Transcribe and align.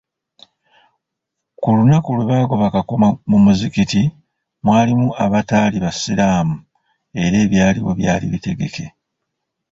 Ku 1.61 1.67
lunaku 1.77 2.09
lwe 2.15 2.27
baagoba 2.29 2.67
Kakomo 2.75 3.09
mu 3.29 3.37
muzikiti 3.45 4.01
mwalimu 4.65 5.07
abatali 5.23 5.77
basiraamu 5.85 6.55
era 7.23 7.35
ebyaliwo 7.45 7.91
byali 7.99 8.25
bitegeke. 8.33 8.85